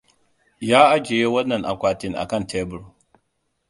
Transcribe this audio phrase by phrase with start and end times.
[0.69, 2.83] Ya ajiye wannan akwatin akan tebur.